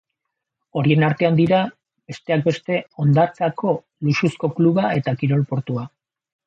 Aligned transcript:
Horien 0.79 1.05
artean 1.07 1.37
dira, 1.39 1.59
besteak 2.13 2.43
beste, 2.49 2.81
hondartzako 3.05 3.77
luxuzko 4.09 4.53
kluba 4.59 4.93
eta 5.01 5.19
kirol-portua. 5.23 5.91